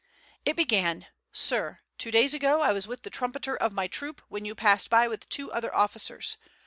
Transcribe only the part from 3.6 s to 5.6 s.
my troop when you passed by with two